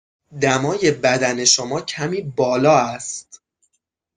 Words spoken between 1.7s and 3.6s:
کمی بالا است.